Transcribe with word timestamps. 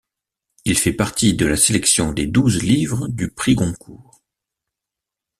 Il 0.65 0.79
fait 0.79 0.93
partie 0.93 1.35
de 1.35 1.45
la 1.45 1.55
sélection 1.55 2.11
des 2.11 2.25
douze 2.25 2.63
livres 2.63 3.07
du 3.07 3.29
Prix 3.29 3.53
Goncourt. 3.53 4.23